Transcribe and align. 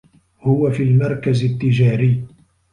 هو 0.41 0.71
في 0.71 0.83
المركز 0.83 1.43
التّجاريّ. 1.43 2.23